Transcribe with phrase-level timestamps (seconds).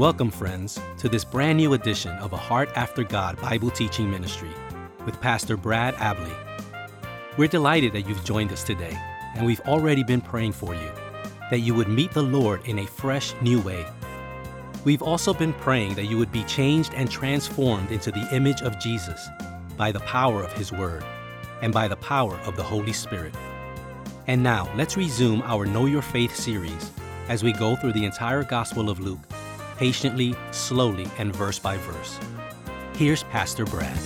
[0.00, 4.48] Welcome, friends, to this brand new edition of A Heart After God Bible Teaching Ministry
[5.04, 6.32] with Pastor Brad Abley.
[7.36, 8.98] We're delighted that you've joined us today,
[9.34, 10.90] and we've already been praying for you
[11.50, 13.84] that you would meet the Lord in a fresh, new way.
[14.84, 18.80] We've also been praying that you would be changed and transformed into the image of
[18.80, 19.28] Jesus
[19.76, 21.04] by the power of His Word
[21.60, 23.34] and by the power of the Holy Spirit.
[24.28, 26.90] And now, let's resume our Know Your Faith series
[27.28, 29.20] as we go through the entire Gospel of Luke,
[29.80, 32.20] patiently, slowly, and verse by verse.
[32.92, 33.98] Here's Pastor Brad.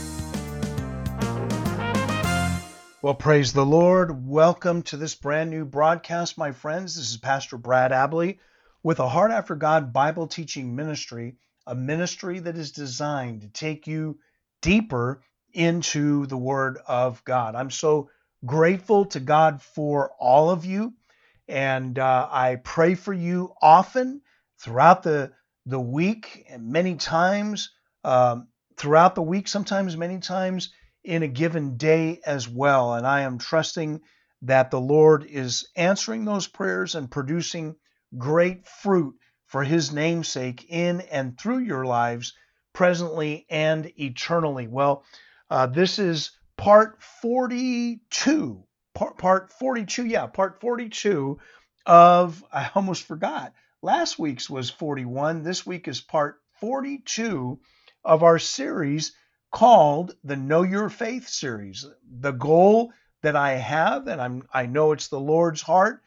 [3.03, 4.25] Well, praise the Lord.
[4.25, 6.95] Welcome to this brand new broadcast, my friends.
[6.95, 8.39] This is Pastor Brad Abley
[8.85, 13.89] with a Heart After God Bible Teaching Ministry, a ministry that is designed to take
[13.89, 14.21] you
[14.63, 17.57] deeper into the Word of God.
[17.57, 18.11] I'm so
[18.47, 20.95] grateful to God for all of you,
[21.49, 24.21] and uh, I pray for you often
[24.61, 25.33] throughout the
[25.67, 27.71] the week and many times
[28.05, 32.95] um, throughout the week, sometimes many times in a given day as well.
[32.95, 34.01] And I am trusting
[34.43, 37.77] that the Lord is answering those prayers and producing
[38.17, 39.15] great fruit
[39.47, 42.35] for His namesake in and through your lives,
[42.73, 44.67] presently and eternally.
[44.67, 45.05] Well,
[45.51, 48.65] uh, this is part 42.
[48.95, 51.39] Part, part 42, yeah, part 42
[51.87, 53.53] of, I almost forgot.
[53.85, 55.43] Last week's was 41.
[55.43, 57.61] This week is part 42
[58.03, 59.13] of our series
[59.53, 61.85] called the Know Your Faith series.
[62.11, 66.01] The goal that I have, and I'm, I know it's the Lord's heart,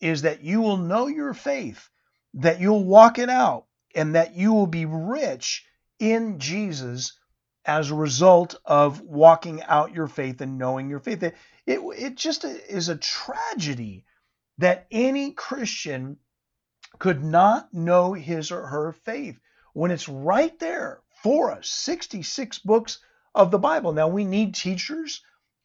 [0.00, 1.90] is that you will know your faith,
[2.34, 5.66] that you'll walk it out, and that you will be rich
[5.98, 7.18] in Jesus
[7.64, 11.24] as a result of walking out your faith and knowing your faith.
[11.24, 11.34] It,
[11.66, 14.04] it, it just is a tragedy
[14.58, 16.18] that any Christian
[16.98, 19.38] could not know his or her faith
[19.72, 22.98] when it's right there for us 66 books
[23.34, 23.92] of the Bible.
[23.92, 25.22] Now, we need teachers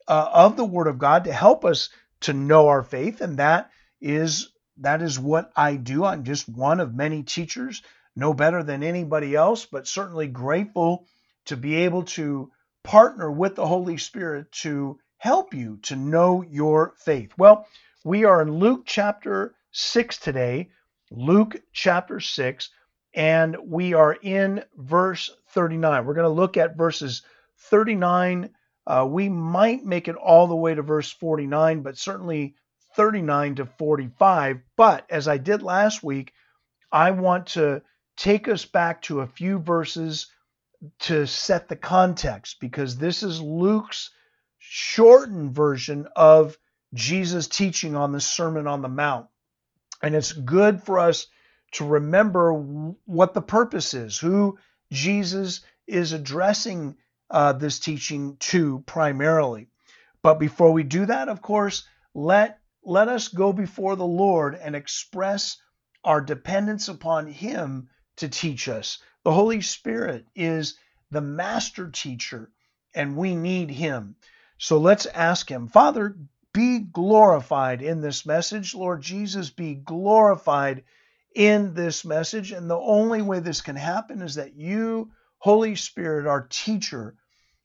[0.07, 1.89] uh, of the Word of God to help us
[2.21, 3.69] to know our faith, and that
[4.01, 6.05] is that is what I do.
[6.05, 7.81] I'm just one of many teachers,
[8.15, 11.05] no better than anybody else, but certainly grateful
[11.45, 12.51] to be able to
[12.83, 17.33] partner with the Holy Spirit to help you to know your faith.
[17.37, 17.67] Well,
[18.05, 20.69] we are in Luke chapter 6 today,
[21.11, 22.69] Luke chapter 6,
[23.15, 26.05] and we are in verse 39.
[26.05, 27.23] We're going to look at verses
[27.69, 28.51] 39.
[28.85, 32.55] Uh, we might make it all the way to verse 49, but certainly
[32.95, 34.59] 39 to 45.
[34.75, 36.33] But as I did last week,
[36.91, 37.81] I want to
[38.17, 40.27] take us back to a few verses
[40.99, 44.11] to set the context because this is Luke's
[44.57, 46.57] shortened version of
[46.93, 49.28] Jesus' teaching on the Sermon on the Mount.
[50.01, 51.27] And it's good for us
[51.73, 54.57] to remember what the purpose is, who
[54.91, 56.95] Jesus is addressing
[57.29, 59.67] uh, this teaching to primarily.
[60.21, 64.75] But before we do that, of course, let let us go before the Lord and
[64.75, 65.57] express
[66.03, 68.99] our dependence upon Him to teach us.
[69.23, 70.77] The Holy Spirit is
[71.11, 72.49] the master teacher,
[72.95, 74.15] and we need Him.
[74.57, 76.15] So let's ask Him, Father,
[76.53, 78.73] be glorified in this message.
[78.73, 80.83] Lord Jesus, be glorified
[81.35, 82.51] in this message.
[82.51, 87.15] And the only way this can happen is that you, Holy Spirit, our teacher,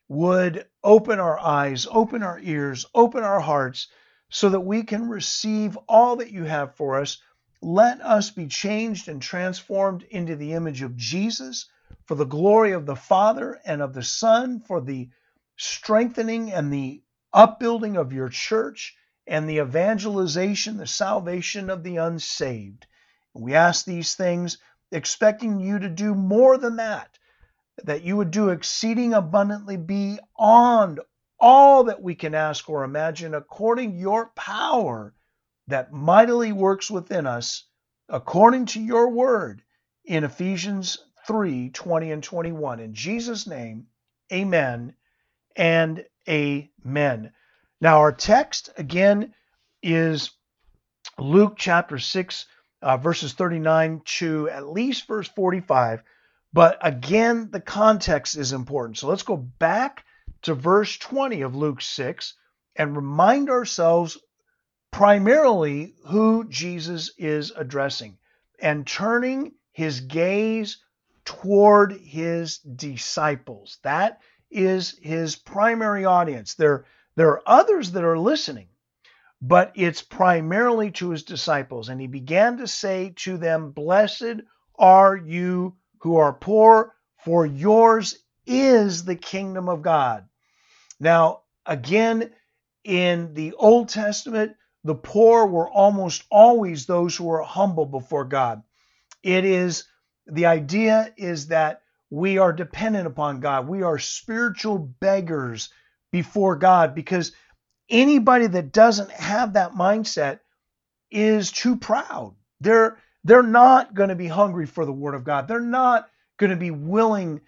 [0.08, 3.88] would open our eyes, open our ears, open our hearts
[4.28, 7.18] so that we can receive all that you have for us.
[7.62, 11.70] Let us be changed and transformed into the image of Jesus
[12.04, 15.08] for the glory of the Father and of the Son, for the
[15.56, 17.03] strengthening and the
[17.34, 18.96] upbuilding of your church
[19.26, 22.86] and the evangelization, the salvation of the unsaved.
[23.34, 24.58] We ask these things
[24.92, 27.18] expecting you to do more than that,
[27.82, 31.00] that you would do exceeding abundantly beyond
[31.40, 35.12] all that we can ask or imagine according your power
[35.66, 37.64] that mightily works within us
[38.08, 39.62] according to your word
[40.04, 42.80] in Ephesians 3 20 and 21.
[42.80, 43.86] In Jesus' name,
[44.32, 44.94] amen
[45.56, 47.32] and amen.
[47.80, 49.34] Now, our text again
[49.82, 50.30] is
[51.18, 52.46] Luke chapter 6,
[52.82, 56.02] uh, verses 39 to at least verse 45.
[56.52, 58.98] But again, the context is important.
[58.98, 60.04] So let's go back
[60.42, 62.34] to verse 20 of Luke 6
[62.76, 64.18] and remind ourselves
[64.90, 68.18] primarily who Jesus is addressing
[68.60, 70.78] and turning his gaze
[71.24, 73.78] toward his disciples.
[73.82, 74.20] That
[74.54, 76.54] is his primary audience.
[76.54, 76.86] There,
[77.16, 78.68] there are others that are listening,
[79.42, 81.88] but it's primarily to his disciples.
[81.88, 84.42] And he began to say to them, Blessed
[84.78, 90.28] are you who are poor, for yours is the kingdom of God.
[91.00, 92.30] Now, again,
[92.84, 98.62] in the Old Testament, the poor were almost always those who were humble before God.
[99.22, 99.84] It is
[100.26, 101.82] the idea is that
[102.14, 103.66] we are dependent upon God.
[103.66, 105.70] We are spiritual beggars
[106.12, 107.32] before God because
[107.90, 110.38] anybody that doesn't have that mindset
[111.10, 112.36] is too proud.
[112.60, 115.48] They're they're not going to be hungry for the word of God.
[115.48, 116.08] They're not
[116.38, 117.40] going to be willing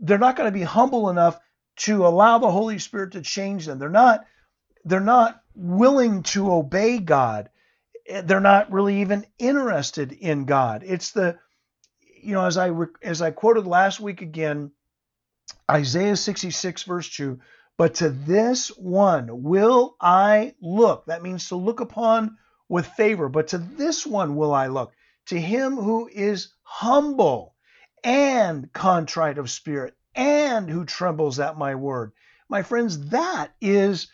[0.00, 1.38] they're not going to be humble enough
[1.76, 3.78] to allow the Holy Spirit to change them.
[3.78, 4.24] They're not
[4.84, 7.48] they're not willing to obey God.
[8.24, 10.82] They're not really even interested in God.
[10.84, 11.38] It's the
[12.22, 12.70] you know as I
[13.02, 14.72] as I quoted last week again
[15.70, 17.40] Isaiah 66 verse 2
[17.80, 21.06] but to this one will I look.
[21.06, 22.36] That means to look upon
[22.68, 23.30] with favor.
[23.30, 24.92] But to this one will I look.
[25.28, 27.54] To him who is humble
[28.04, 32.12] and contrite of spirit and who trembles at my word.
[32.50, 34.08] My friends, that is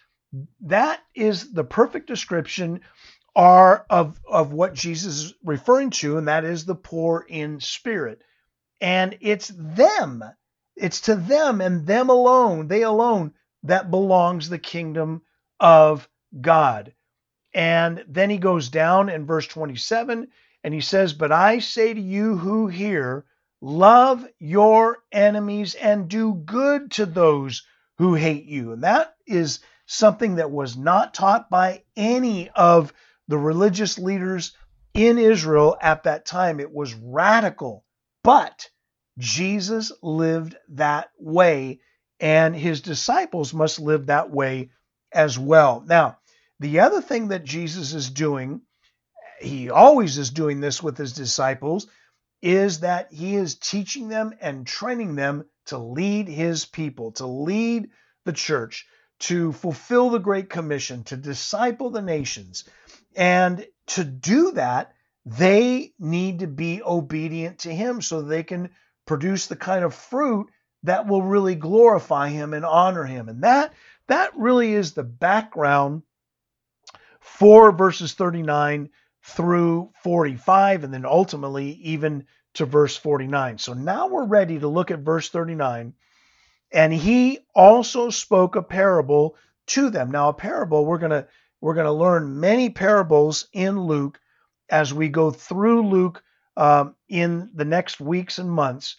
[0.60, 2.82] that is the perfect description
[3.36, 8.22] are of, of what Jesus is referring to, and that is the poor in spirit.
[8.80, 10.24] And it's them,
[10.74, 15.22] it's to them and them alone, they alone that belongs the kingdom
[15.60, 16.08] of
[16.40, 16.94] God.
[17.52, 20.28] And then he goes down in verse 27
[20.64, 23.24] and he says, But I say to you who hear,
[23.60, 27.66] love your enemies and do good to those
[27.98, 28.72] who hate you.
[28.72, 32.92] And that is something that was not taught by any of
[33.28, 34.56] the religious leaders
[34.94, 36.60] in Israel at that time.
[36.60, 37.84] It was radical,
[38.22, 38.70] but
[39.18, 41.80] Jesus lived that way
[42.20, 44.70] and his disciples must live that way
[45.12, 45.84] as well.
[45.86, 46.18] Now,
[46.60, 48.62] the other thing that Jesus is doing,
[49.40, 51.86] he always is doing this with his disciples,
[52.40, 57.90] is that he is teaching them and training them to lead his people, to lead
[58.24, 58.86] the church,
[59.18, 62.64] to fulfill the Great Commission, to disciple the nations.
[63.16, 64.92] And to do that,
[65.24, 68.70] they need to be obedient to him so they can
[69.06, 70.48] produce the kind of fruit
[70.82, 73.28] that will really glorify him and honor him.
[73.28, 73.72] And that
[74.06, 76.02] that really is the background
[77.20, 78.90] for verses 39
[79.22, 83.58] through 45 and then ultimately even to verse 49.
[83.58, 85.94] So now we're ready to look at verse 39.
[86.72, 89.36] And he also spoke a parable
[89.66, 90.10] to them.
[90.10, 91.26] Now a parable we're going to
[91.66, 94.20] we're going to learn many parables in Luke
[94.70, 96.22] as we go through Luke
[96.56, 98.94] um, in the next weeks and months.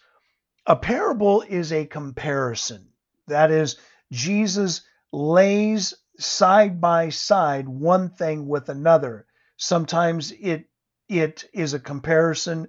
[0.65, 2.89] A parable is a comparison.
[3.27, 3.77] That is,
[4.11, 4.81] Jesus
[5.13, 9.27] lays side by side one thing with another.
[9.55, 10.65] Sometimes it
[11.07, 12.67] it is a comparison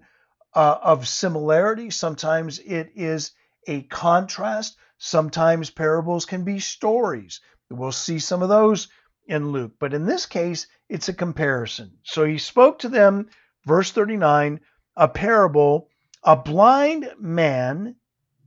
[0.55, 1.91] uh, of similarity.
[1.91, 3.33] Sometimes it is
[3.67, 4.77] a contrast.
[4.99, 7.41] Sometimes parables can be stories.
[7.69, 8.87] We'll see some of those
[9.29, 9.75] in Luke.
[9.79, 11.99] But in this case, it's a comparison.
[12.03, 13.29] So he spoke to them,
[13.65, 14.61] verse 39,
[14.97, 15.89] a parable
[16.25, 17.97] a blind man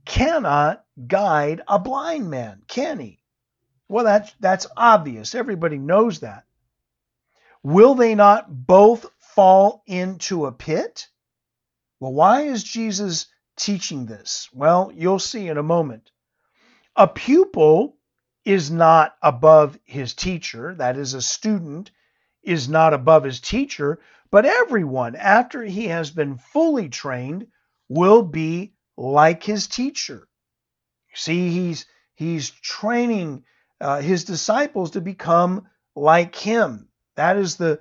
[0.04, 3.22] cannot guide a blind man, can he?
[3.88, 5.34] Well, that's, that's obvious.
[5.34, 6.44] Everybody knows that.
[7.62, 11.08] Will they not both fall into a pit?
[12.00, 13.26] Well, why is Jesus
[13.56, 14.48] teaching this?
[14.52, 16.10] Well, you'll see in a moment.
[16.96, 17.96] A pupil
[18.44, 21.90] is not above his teacher, that is, a student
[22.42, 27.46] is not above his teacher, but everyone, after he has been fully trained,
[27.88, 30.26] will be like his teacher.
[31.14, 33.44] See, he's he's training
[33.80, 36.88] uh, his disciples to become like him.
[37.16, 37.80] That is the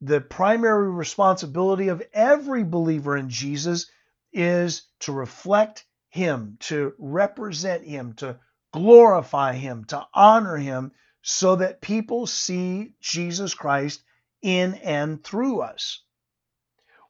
[0.00, 3.86] the primary responsibility of every believer in Jesus
[4.32, 8.38] is to reflect him, to represent him, to
[8.72, 14.02] glorify him, to honor him so that people see Jesus Christ
[14.42, 16.02] in and through us.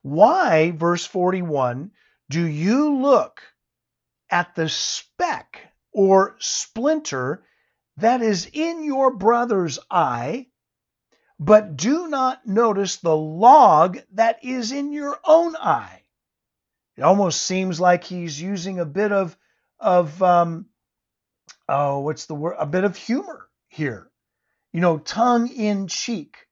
[0.02, 1.92] Why, verse 41,
[2.28, 3.42] do you look
[4.30, 5.60] at the speck
[5.92, 7.44] or splinter
[7.98, 10.48] that is in your brother's eye,
[11.38, 16.02] but do not notice the log that is in your own eye?
[16.96, 19.36] It almost seems like he's using a bit of
[19.78, 20.66] of um,
[21.68, 22.56] oh, what's the word?
[22.58, 24.10] A bit of humor here.
[24.72, 26.46] You know, tongue in cheek.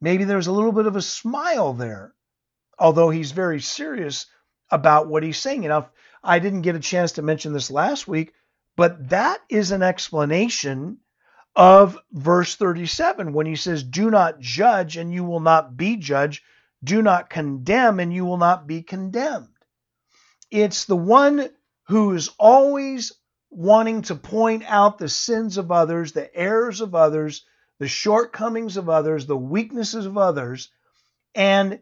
[0.00, 2.14] Maybe there's a little bit of a smile there,
[2.78, 4.26] although he's very serious
[4.70, 5.62] about what he's saying.
[5.62, 5.90] Now,
[6.22, 8.32] I didn't get a chance to mention this last week,
[8.76, 10.98] but that is an explanation
[11.56, 16.42] of verse 37 when he says, Do not judge and you will not be judged.
[16.82, 19.48] Do not condemn and you will not be condemned.
[20.50, 21.48] it's the one
[21.84, 23.12] who is always
[23.54, 27.44] wanting to point out the sins of others, the errors of others,
[27.78, 30.70] the shortcomings of others, the weaknesses of others,
[31.34, 31.80] and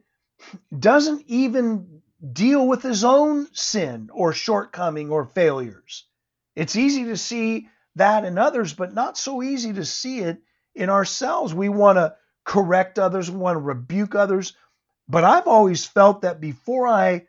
[0.77, 2.03] doesn't even
[2.33, 6.07] deal with his own sin or shortcoming or failures.
[6.55, 10.39] It's easy to see that in others, but not so easy to see it
[10.75, 11.55] in ourselves.
[11.55, 12.15] We want to
[12.45, 14.55] correct others, we want to rebuke others.
[15.09, 17.27] But I've always felt that before I,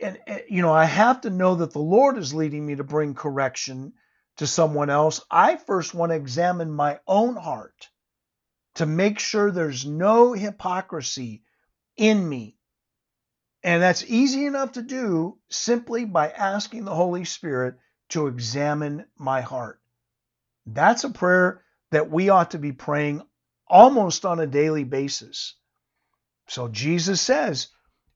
[0.00, 2.84] and, and, you know, I have to know that the Lord is leading me to
[2.84, 3.92] bring correction
[4.36, 5.20] to someone else.
[5.30, 7.88] I first want to examine my own heart
[8.74, 11.42] to make sure there's no hypocrisy
[11.96, 12.56] in me.
[13.62, 17.76] And that's easy enough to do simply by asking the Holy Spirit
[18.10, 19.80] to examine my heart.
[20.66, 23.22] That's a prayer that we ought to be praying
[23.66, 25.56] almost on a daily basis.
[26.48, 27.68] So Jesus says,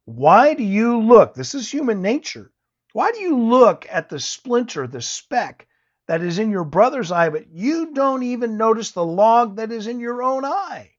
[0.04, 1.34] Why do you look?
[1.34, 2.52] This is human nature.
[2.92, 5.66] Why do you look at the splinter, the speck
[6.06, 9.86] that is in your brother's eye, but you don't even notice the log that is
[9.86, 10.90] in your own eye?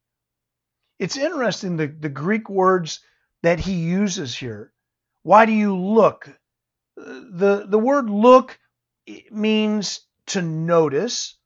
[0.98, 3.02] It's interesting the, the Greek words
[3.44, 4.74] that he uses here.
[5.24, 6.30] Why do you look?
[6.96, 8.58] The, the word look
[9.32, 11.38] means to notice,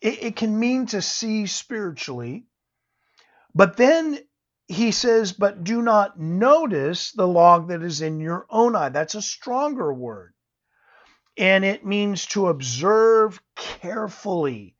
[0.00, 2.46] it, it can mean to see spiritually.
[3.54, 4.18] But then
[4.72, 8.88] he says, but do not notice the log that is in your own eye.
[8.88, 10.32] That's a stronger word.
[11.36, 14.74] And it means to observe carefully,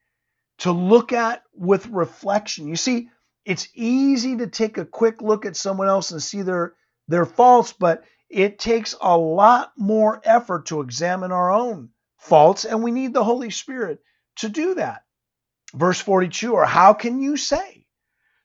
[0.59, 2.69] to look at with reflection.
[2.69, 3.11] You see,
[3.45, 6.75] it's easy to take a quick look at someone else and see their,
[7.09, 12.83] their faults, but it takes a lot more effort to examine our own faults, and
[12.83, 14.01] we need the Holy Spirit
[14.37, 15.03] to do that.
[15.75, 17.82] Verse 42 Or how can you say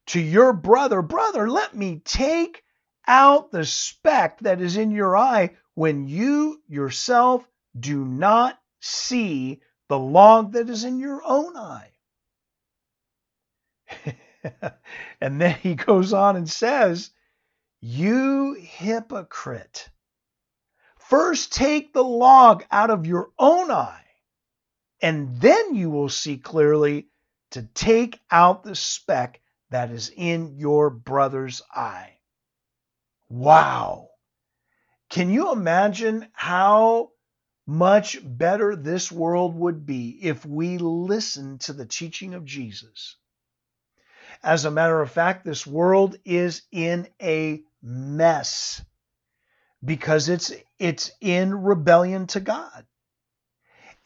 [0.08, 2.64] to your brother, Brother, let me take
[3.08, 7.48] out the speck that is in your eye when you yourself
[7.78, 11.92] do not see the log that is in your own eye?
[15.22, 17.12] and then he goes on and says,
[17.82, 19.90] You hypocrite.
[21.00, 24.04] First take the log out of your own eye,
[25.02, 27.08] and then you will see clearly
[27.52, 32.18] to take out the speck that is in your brother's eye.
[33.30, 34.10] Wow.
[35.10, 37.12] Can you imagine how
[37.66, 43.18] much better this world would be if we listened to the teaching of Jesus?
[44.44, 48.84] As a matter of fact, this world is in a mess
[49.84, 52.86] because it's it's in rebellion to God.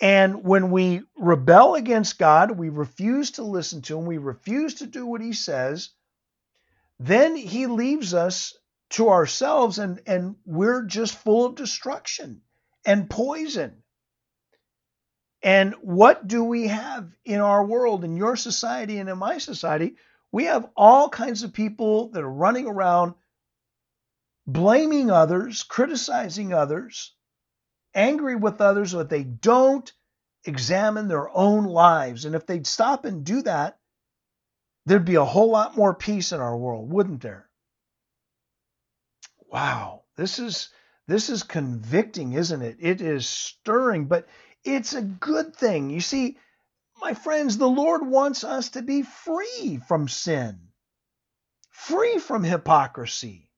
[0.02, 4.88] And when we rebel against God, we refuse to listen to him, we refuse to
[4.88, 5.92] do what he says,
[7.00, 8.56] then he leaves us
[8.92, 12.42] to ourselves and, and we're just full of destruction
[12.84, 13.84] and poison.
[15.44, 19.96] And what do we have in our world, in your society and in my society?
[20.32, 23.16] We have all kinds of people that are running around
[24.48, 27.14] blaming others, criticizing others,
[27.94, 29.92] angry with others, but they don't
[30.46, 32.26] examine their own lives.
[32.26, 33.78] And if they'd stop and do that,
[34.86, 37.50] there'd be a whole lot more peace in our world, wouldn't there?
[39.52, 40.70] Wow, this is
[41.08, 42.78] this is convicting, isn't it?
[42.80, 44.28] It is stirring, but
[44.64, 45.90] it's a good thing.
[45.90, 46.38] You see,
[47.02, 50.70] my friends, the Lord wants us to be free from sin,
[51.70, 53.51] free from hypocrisy,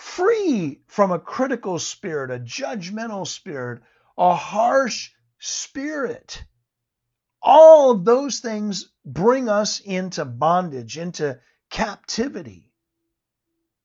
[0.00, 3.82] free from a critical spirit, a judgmental spirit,
[4.16, 6.42] a harsh spirit.
[7.42, 11.38] All of those things bring us into bondage, into
[11.68, 12.72] captivity.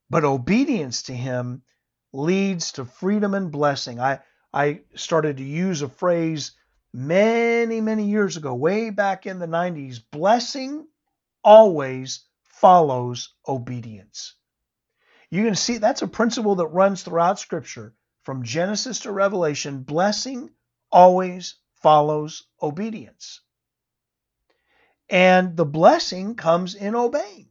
[0.09, 1.63] But obedience to Him
[2.13, 3.99] leads to freedom and blessing.
[3.99, 4.19] I,
[4.53, 6.53] I started to use a phrase
[6.93, 10.87] many, many years ago, way back in the 90s blessing
[11.43, 14.35] always follows obedience.
[15.29, 19.83] You can see that's a principle that runs throughout Scripture from Genesis to Revelation.
[19.83, 20.49] Blessing
[20.91, 23.41] always follows obedience.
[25.09, 27.49] And the blessing comes in obeying.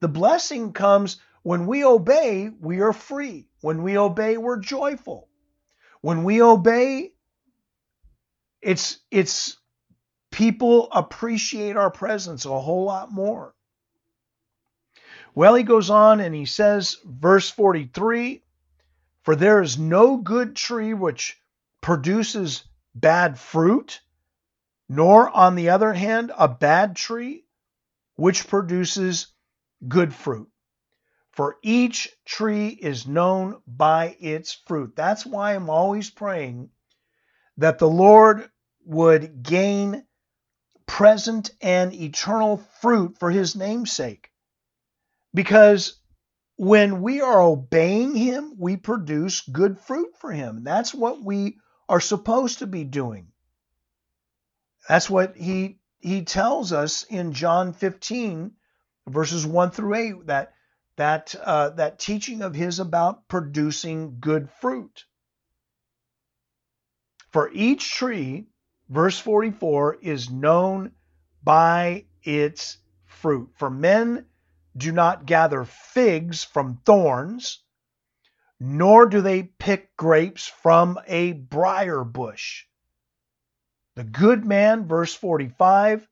[0.00, 3.48] The blessing comes when we obey, we are free.
[3.60, 5.28] When we obey, we're joyful.
[6.00, 7.14] When we obey,
[8.60, 9.56] it's it's
[10.30, 13.55] people appreciate our presence a whole lot more.
[15.36, 18.42] Well, he goes on and he says, verse 43
[19.22, 21.38] For there is no good tree which
[21.82, 22.64] produces
[22.94, 24.00] bad fruit,
[24.88, 27.44] nor, on the other hand, a bad tree
[28.14, 29.26] which produces
[29.86, 30.50] good fruit.
[31.32, 34.96] For each tree is known by its fruit.
[34.96, 36.70] That's why I'm always praying
[37.58, 38.50] that the Lord
[38.86, 40.06] would gain
[40.86, 44.32] present and eternal fruit for his namesake.
[45.36, 46.00] Because
[46.56, 50.64] when we are obeying him, we produce good fruit for him.
[50.64, 51.58] That's what we
[51.90, 53.28] are supposed to be doing.
[54.88, 58.52] That's what he he tells us in John 15
[59.08, 60.54] verses 1 through 8 that
[60.96, 65.04] that uh, that teaching of his about producing good fruit.
[67.28, 68.46] For each tree,
[68.88, 70.92] verse 44, is known
[71.44, 73.50] by its fruit.
[73.56, 74.24] For men
[74.76, 77.62] do not gather figs from thorns,
[78.60, 82.64] nor do they pick grapes from a briar bush.
[83.94, 86.06] The good man, verse 45,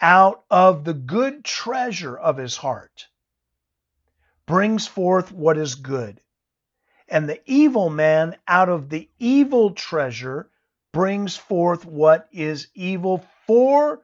[0.00, 3.08] out of the good treasure of his heart
[4.46, 6.20] brings forth what is good.
[7.08, 10.50] And the evil man, out of the evil treasure,
[10.92, 13.24] brings forth what is evil.
[13.46, 14.00] For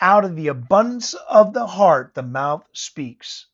[0.00, 3.46] out of the abundance of the heart the mouth speaks.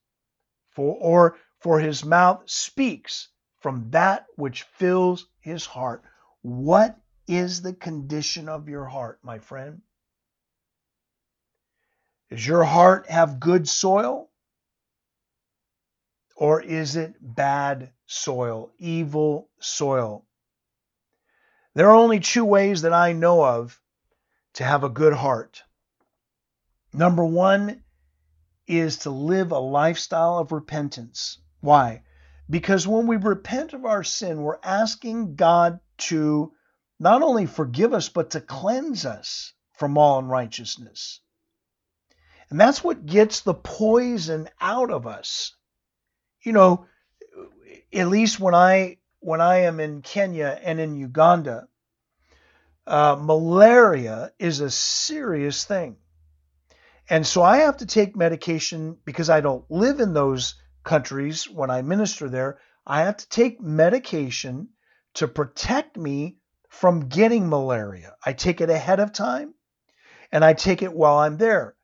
[0.71, 3.29] For or for his mouth speaks
[3.61, 6.03] from that which fills his heart.
[6.43, 9.83] What is the condition of your heart, my friend?
[12.31, 14.31] Does your heart have good soil?
[16.37, 20.25] Or is it bad soil, evil soil?
[21.75, 23.81] There are only two ways that I know of
[24.55, 25.63] to have a good heart.
[26.93, 27.83] Number one
[28.67, 31.39] is to live a lifestyle of repentance.
[31.61, 32.03] Why?
[32.49, 36.53] Because when we repent of our sin, we're asking God to
[36.99, 41.21] not only forgive us, but to cleanse us from all unrighteousness.
[42.51, 45.55] And that's what gets the poison out of us.
[46.43, 46.87] You know,
[47.93, 51.69] at least when I when I am in Kenya and in Uganda,
[52.87, 55.97] uh, malaria is a serious thing.
[57.11, 61.69] And so I have to take medication because I don't live in those countries when
[61.69, 62.61] I minister there.
[62.87, 64.69] I have to take medication
[65.15, 66.37] to protect me
[66.69, 68.15] from getting malaria.
[68.25, 69.55] I take it ahead of time
[70.31, 71.75] and I take it while I'm there.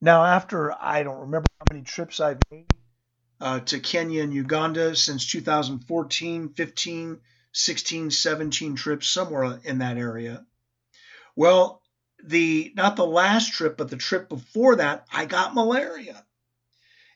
[0.00, 2.66] Now, after I don't remember how many trips I've made
[3.40, 7.20] uh, to Kenya and Uganda since 2014, 15,
[7.52, 10.46] 16, 17 trips, somewhere in that area.
[11.34, 11.82] Well,
[12.22, 16.24] the not the last trip, but the trip before that, I got malaria.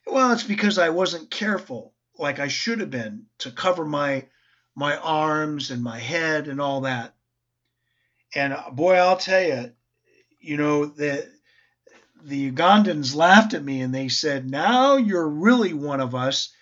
[0.07, 4.27] Well, it's because I wasn't careful like I should have been to cover my
[4.75, 7.15] my arms and my head and all that.
[8.35, 9.73] And uh, boy, I'll tell you,
[10.39, 11.29] you know that
[12.23, 16.53] the Ugandans laughed at me and they said, "Now you're really one of us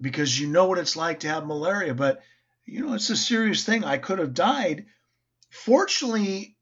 [0.00, 2.22] because you know what it's like to have malaria." But
[2.64, 3.84] you know, it's a serious thing.
[3.84, 4.86] I could have died.
[5.50, 6.57] Fortunately,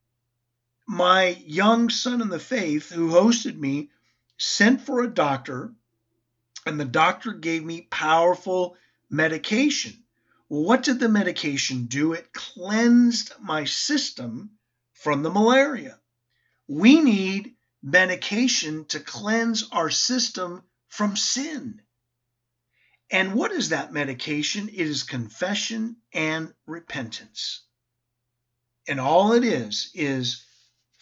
[0.86, 3.90] my young son in the faith who hosted me
[4.38, 5.72] sent for a doctor,
[6.64, 8.76] and the doctor gave me powerful
[9.10, 10.04] medication.
[10.48, 12.12] Well, what did the medication do?
[12.12, 14.50] It cleansed my system
[14.92, 15.98] from the malaria.
[16.68, 21.82] We need medication to cleanse our system from sin.
[23.10, 24.68] And what is that medication?
[24.68, 27.62] It is confession and repentance.
[28.88, 30.45] And all it is is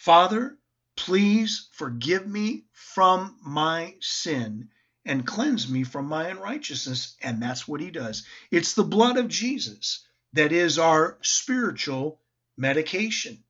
[0.04, 0.58] Father,
[0.98, 4.68] please forgive me from my sin
[5.06, 7.16] and cleanse me from my unrighteousness.
[7.22, 8.26] And that's what he does.
[8.50, 12.20] It's the blood of Jesus that is our spiritual
[12.54, 13.44] medication.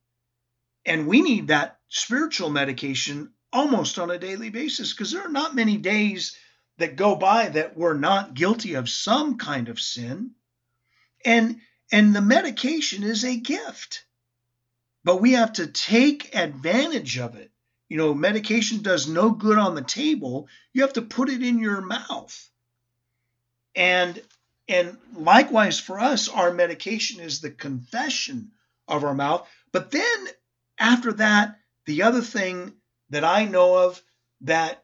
[0.85, 5.55] And we need that spiritual medication almost on a daily basis because there are not
[5.55, 6.37] many days
[6.77, 10.31] that go by that we're not guilty of some kind of sin.
[11.25, 11.59] And
[11.91, 14.05] and the medication is a gift
[15.05, 17.51] but we have to take advantage of it.
[17.87, 20.47] You know, medication does no good on the table.
[20.73, 22.49] You have to put it in your mouth.
[23.75, 24.21] And
[24.67, 28.51] and likewise for us, our medication is the confession
[28.87, 29.47] of our mouth.
[29.71, 30.27] But then
[30.79, 32.73] after that, the other thing
[33.11, 34.01] that I know of
[34.41, 34.83] that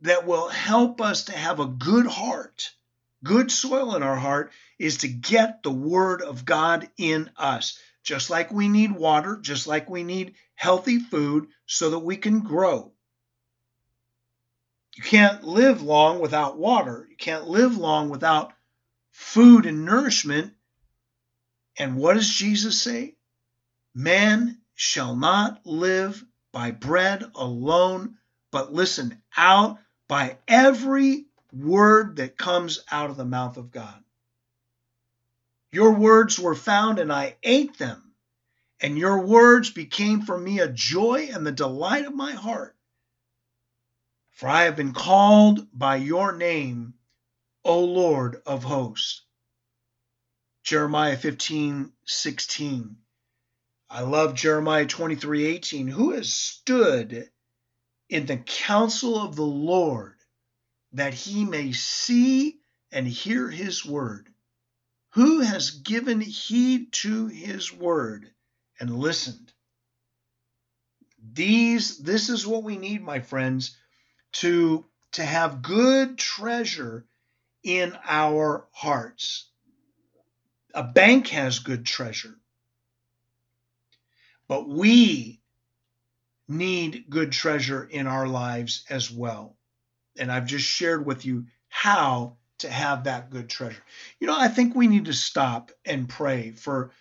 [0.00, 2.70] that will help us to have a good heart,
[3.22, 8.30] good soil in our heart, is to get the word of God in us just
[8.30, 12.92] like we need water, just like we need healthy food so that we can grow.
[14.94, 17.06] You can't live long without water.
[17.10, 18.52] You can't live long without
[19.10, 20.54] food and nourishment.
[21.76, 23.16] And what does Jesus say?
[23.92, 28.18] Man shall not live by bread alone,
[28.52, 34.05] but listen, out by every word that comes out of the mouth of God.
[35.76, 38.14] Your words were found, and I ate them,
[38.80, 42.74] and your words became for me a joy and the delight of my heart.
[44.30, 46.94] For I have been called by your name,
[47.62, 49.20] O Lord of hosts.
[50.64, 52.96] Jeremiah 15, 16.
[53.90, 55.88] I love Jeremiah 23, 18.
[55.88, 57.30] Who has stood
[58.08, 60.16] in the counsel of the Lord
[60.92, 62.60] that he may see
[62.90, 64.32] and hear his word?
[65.16, 68.30] Who has given heed to his word
[68.78, 69.50] and listened?
[71.32, 73.78] These, this is what we need, my friends,
[74.32, 77.06] to, to have good treasure
[77.62, 79.48] in our hearts.
[80.74, 82.34] A bank has good treasure,
[84.48, 85.40] but we
[86.46, 89.56] need good treasure in our lives as well.
[90.18, 93.82] And I've just shared with you how to have that good treasure.
[94.20, 96.92] You know, I think we need to stop and pray for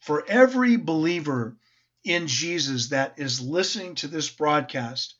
[0.00, 1.56] for every believer
[2.04, 5.14] in Jesus that is listening to this broadcast.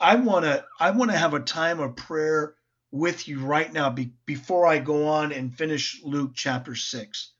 [0.00, 2.54] I want to I want to have a time of prayer
[2.90, 7.32] with you right now be, before I go on and finish Luke chapter 6.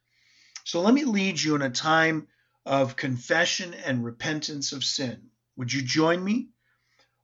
[0.64, 2.28] So let me lead you in a time
[2.64, 5.30] of confession and repentance of sin.
[5.56, 6.48] Would you join me?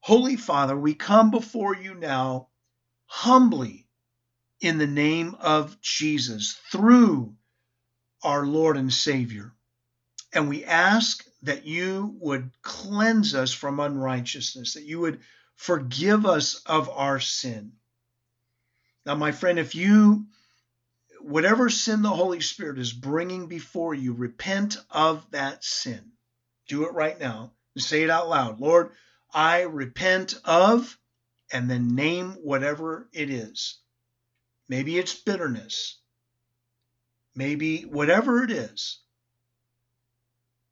[0.00, 2.48] Holy Father, we come before you now
[3.06, 3.81] humbly
[4.62, 7.34] in the name of Jesus through
[8.22, 9.52] our Lord and Savior.
[10.32, 15.20] And we ask that you would cleanse us from unrighteousness, that you would
[15.56, 17.72] forgive us of our sin.
[19.04, 20.26] Now, my friend, if you,
[21.20, 26.12] whatever sin the Holy Spirit is bringing before you, repent of that sin.
[26.68, 28.60] Do it right now and say it out loud.
[28.60, 28.92] Lord,
[29.34, 30.96] I repent of,
[31.52, 33.80] and then name whatever it is.
[34.72, 35.98] Maybe it's bitterness.
[37.34, 39.00] Maybe whatever it is.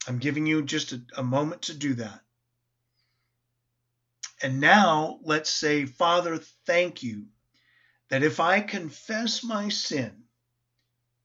[0.09, 2.23] I'm giving you just a, a moment to do that.
[4.43, 7.27] And now let's say, Father, thank you
[8.09, 10.23] that if I confess my sin,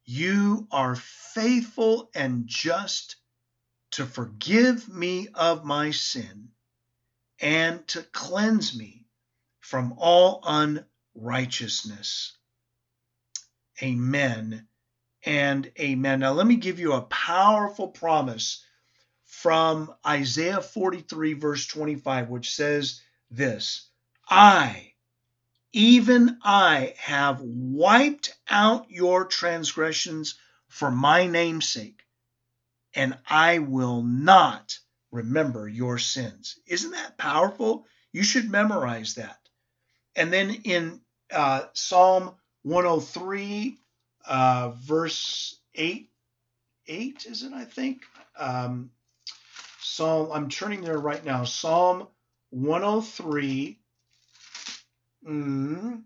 [0.03, 3.15] you are faithful and just
[3.91, 6.49] to forgive me of my sin
[7.39, 9.05] and to cleanse me
[9.61, 10.43] from all
[11.15, 12.35] unrighteousness.
[13.81, 14.67] Amen
[15.25, 16.19] and amen.
[16.19, 18.63] Now, let me give you a powerful promise
[19.25, 23.89] from Isaiah 43, verse 25, which says this
[24.29, 24.93] I
[25.75, 30.35] even I have wiped out your transgressions
[30.69, 32.01] for my name's sake,
[32.93, 34.79] and I will not
[35.11, 36.57] remember your sins.
[36.65, 37.85] Isn't that powerful?
[38.13, 39.37] You should memorize that.
[40.15, 42.35] And then in uh, Psalm
[42.65, 43.77] 103,
[44.27, 46.09] uh, verse 8,
[46.87, 48.01] 8 is it, I think?
[48.35, 48.89] Um,
[49.79, 51.43] Psalm, I'm turning there right now.
[51.43, 52.07] Psalm
[52.49, 53.77] 103,
[55.27, 56.01] mm,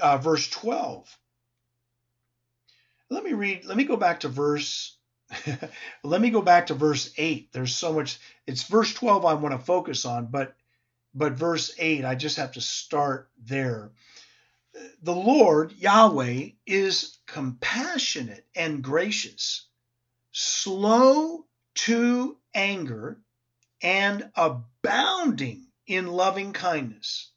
[0.00, 1.18] uh, verse 12.
[3.08, 4.96] Let me read, let me go back to verse,
[6.02, 7.52] let me go back to verse 8.
[7.52, 10.56] There's so much, it's verse 12 I want to focus on, but
[11.14, 13.92] but verse 8, I just have to start there.
[15.02, 19.66] The Lord, Yahweh, is compassionate and gracious,
[20.32, 23.20] slow to anger,
[23.82, 27.32] and abounding in loving kindness.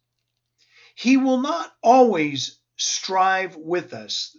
[0.95, 4.35] He will not always strive with us.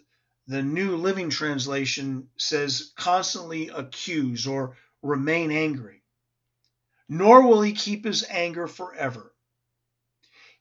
[0.46, 6.02] The New Living Translation says constantly accuse or remain angry.
[7.08, 9.33] Nor will he keep his anger forever.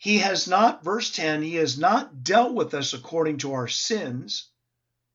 [0.04, 4.50] He has not, verse 10, he has not dealt with us according to our sins,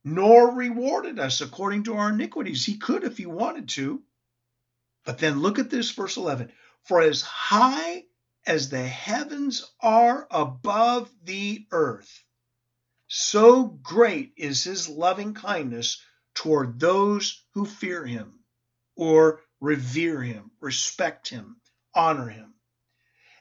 [0.03, 2.65] nor rewarded us according to our iniquities.
[2.65, 4.01] He could if he wanted to.
[5.05, 6.51] But then look at this, verse 11.
[6.81, 8.05] For as high
[8.47, 12.23] as the heavens are above the earth,
[13.07, 16.01] so great is his loving kindness
[16.33, 18.39] toward those who fear him
[18.95, 21.61] or revere him, respect him,
[21.93, 22.55] honor him.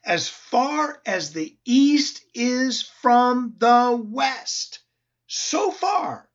[0.05, 4.81] As far as the east is from the west,
[5.27, 6.29] so far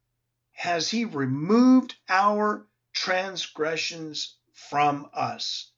[0.52, 5.72] has he removed our transgressions from us.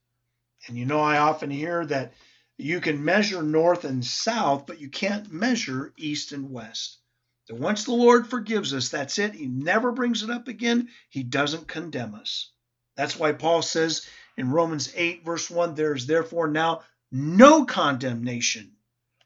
[0.68, 2.14] And you know, I often hear that
[2.58, 7.00] you can measure north and south, but you can't measure east and west.
[7.46, 9.36] So once the Lord forgives us, that's it.
[9.36, 10.90] He never brings it up again.
[11.10, 12.52] He doesn't condemn us.
[12.96, 16.82] That's why Paul says in Romans 8, verse 1 there is therefore now
[17.16, 18.74] no condemnation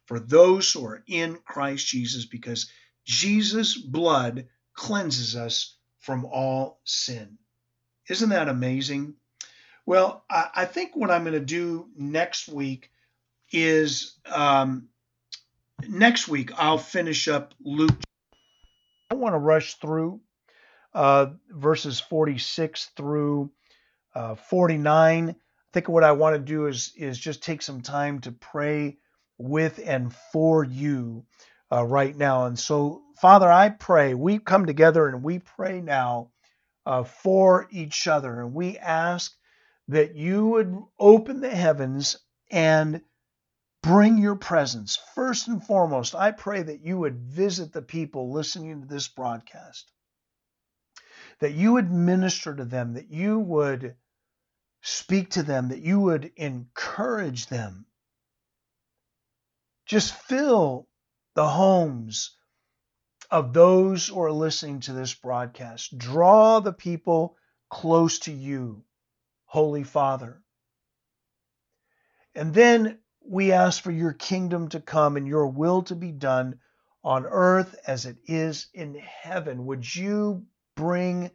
[0.06, 2.70] for those who are in Christ Jesus because
[3.04, 7.40] Jesus' blood cleanses us from all sin.
[8.08, 9.16] Isn't that amazing?
[9.88, 12.92] Well, I, think what I'm going to do next week
[13.52, 14.90] is um,
[15.88, 17.98] next week I'll finish up Luke.
[19.10, 20.22] I don't want to rush through
[20.94, 23.50] uh, verses 46 through
[24.14, 25.36] uh, 49.
[25.70, 28.98] I think what I want to do is is just take some time to pray
[29.38, 31.26] with and for you
[31.72, 32.46] uh, right now.
[32.46, 36.32] And so, Father, I pray we come together and we pray now
[36.88, 39.32] uh, for each other, and we ask
[39.90, 42.18] that you would open the heavens
[42.50, 43.02] and
[43.84, 44.98] bring your presence.
[45.14, 49.92] First and foremost, I pray that you would visit the people listening to this broadcast,
[51.40, 53.96] that you would minister to them, that you would
[54.82, 57.86] speak to them, that you would encourage them.
[59.86, 60.88] Just fill
[61.36, 62.36] the homes
[63.32, 65.98] of those who are listening to this broadcast.
[65.98, 67.38] Draw the people
[67.70, 68.84] close to you,
[69.46, 70.42] Holy Father.
[72.36, 76.60] And then we ask for your kingdom to come and your will to be done
[77.04, 79.66] on earth as it is in heaven.
[79.66, 81.32] Would you bring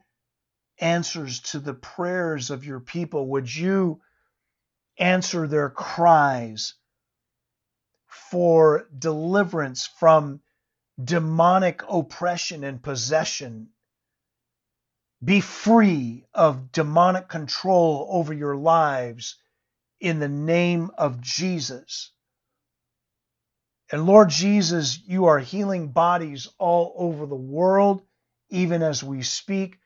[0.79, 3.29] answers to the prayers of your people?
[3.29, 4.01] Would you
[4.99, 6.75] answer their cries
[8.07, 10.41] for deliverance from
[11.03, 13.69] demonic oppression and possession?
[15.23, 19.37] Be free of demonic control over your lives
[20.01, 22.11] in the name of Jesus.
[23.91, 28.03] And Lord Jesus, you are healing bodies all over the world,
[28.51, 29.79] even as we speak.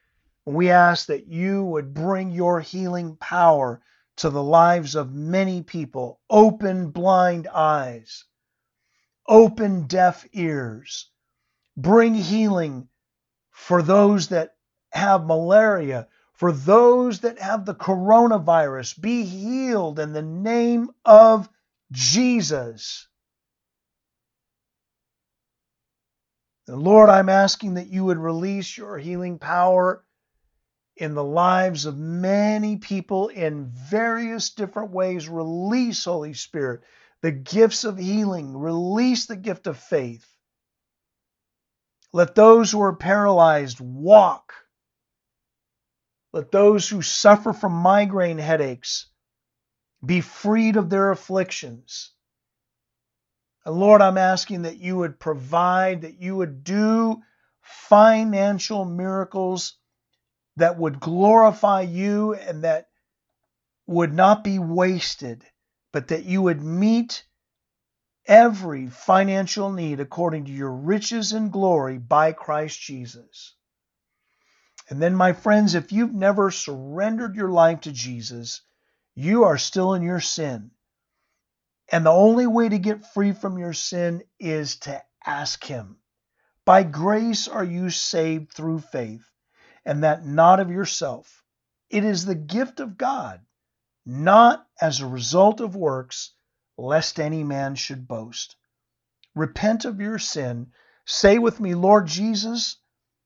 [0.45, 3.81] We ask that you would bring your healing power
[4.17, 6.19] to the lives of many people.
[6.29, 8.25] Open blind eyes,
[9.27, 11.09] open deaf ears,
[11.77, 12.89] bring healing
[13.51, 14.55] for those that
[14.91, 21.49] have malaria, for those that have the coronavirus, be healed in the name of
[21.91, 23.07] Jesus.
[26.67, 30.03] Lord, I'm asking that you would release your healing power
[30.99, 35.29] in the lives of many people in various different ways.
[35.29, 36.81] Release, Holy Spirit,
[37.21, 38.55] the gifts of healing.
[38.55, 40.27] Release the gift of faith.
[42.11, 44.53] Let those who are paralyzed walk.
[46.33, 49.07] Let those who suffer from migraine headaches
[50.05, 52.11] be freed of their afflictions.
[53.65, 57.21] And Lord, I'm asking that you would provide, that you would do
[57.61, 59.78] financial miracles
[60.59, 62.87] that would glorify you and that
[63.87, 65.43] would not be wasted,
[65.91, 67.25] but that you would meet
[68.25, 73.55] every financial need according to your riches and glory by Christ Jesus.
[74.89, 78.61] And then, my friends, if you've never surrendered your life to Jesus,
[79.15, 80.71] you are still in your sin.
[81.91, 85.97] And the only way to get free from your sin is to ask Him.
[86.65, 89.28] By grace are you saved through faith,
[89.89, 91.43] and that not of yourself.
[91.89, 93.41] It is the gift of God,
[94.05, 96.31] not as a result of works,
[96.77, 98.55] lest any man should boast.
[99.33, 100.67] Repent of your sin.
[101.05, 102.77] Say with me, Lord Jesus,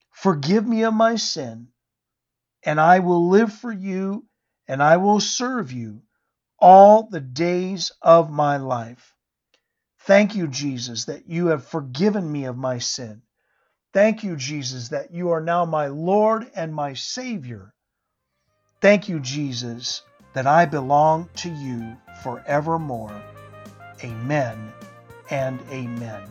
[0.09, 1.67] Forgive me of my sin,
[2.63, 4.25] and I will live for you,
[4.65, 6.03] and I will serve you
[6.59, 9.13] all the days of my life.
[10.03, 13.21] Thank you, Jesus, that you have forgiven me of my sin.
[13.93, 17.71] Thank you, Jesus, that you are now my Lord and my Savior.
[18.81, 20.01] Thank you, Jesus,
[20.33, 23.21] that I belong to you forevermore.
[24.03, 24.73] Amen
[25.29, 26.23] and amen.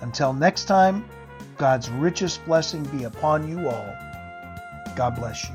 [0.00, 1.08] Until next time,
[1.56, 3.94] God's richest blessing be upon you all.
[4.96, 5.54] God bless you.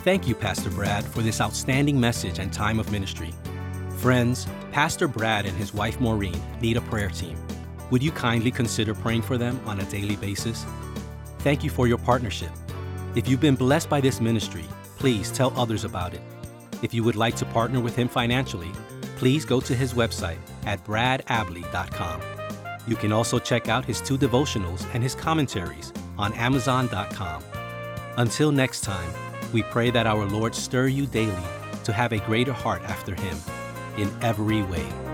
[0.00, 3.34] Thank you, Pastor Brad, for this outstanding message and time of ministry.
[3.96, 7.36] Friends, Pastor Brad and his wife Maureen need a prayer team.
[7.90, 10.64] Would you kindly consider praying for them on a daily basis?
[11.38, 12.50] Thank you for your partnership.
[13.14, 14.64] If you've been blessed by this ministry,
[14.98, 16.20] please tell others about it.
[16.82, 18.72] If you would like to partner with him financially,
[19.16, 22.20] please go to his website at bradabley.com.
[22.86, 27.42] You can also check out his two devotionals and his commentaries on Amazon.com.
[28.16, 29.12] Until next time,
[29.52, 31.32] we pray that our Lord stir you daily
[31.84, 33.38] to have a greater heart after Him
[33.96, 35.05] in every way.